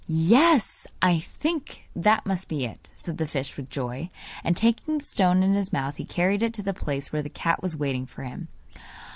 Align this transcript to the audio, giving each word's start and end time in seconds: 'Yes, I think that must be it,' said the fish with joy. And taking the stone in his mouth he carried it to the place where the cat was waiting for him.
'Yes, 0.07 0.87
I 1.03 1.19
think 1.19 1.85
that 1.95 2.25
must 2.25 2.47
be 2.47 2.65
it,' 2.65 2.89
said 2.95 3.19
the 3.19 3.27
fish 3.27 3.55
with 3.55 3.69
joy. 3.69 4.09
And 4.43 4.57
taking 4.57 4.97
the 4.97 5.03
stone 5.05 5.43
in 5.43 5.53
his 5.53 5.71
mouth 5.71 5.97
he 5.97 6.05
carried 6.05 6.41
it 6.41 6.55
to 6.55 6.63
the 6.63 6.73
place 6.73 7.13
where 7.13 7.21
the 7.21 7.29
cat 7.29 7.61
was 7.61 7.77
waiting 7.77 8.07
for 8.07 8.23
him. 8.23 8.47